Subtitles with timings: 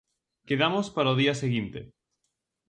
[0.47, 1.79] Quedamos para o día seguinte.